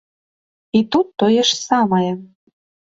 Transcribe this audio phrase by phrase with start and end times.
[0.79, 2.11] І тут тое ж самае.